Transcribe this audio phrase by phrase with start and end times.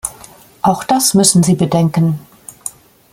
[0.63, 2.17] Auch das müssen Sie bedenken.